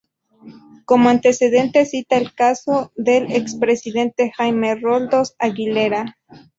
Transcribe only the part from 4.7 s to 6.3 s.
Roldós Aguilera.